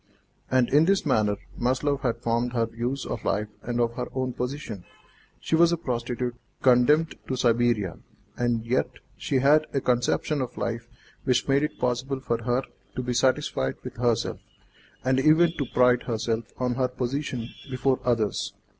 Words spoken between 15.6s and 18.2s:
pride herself on her position before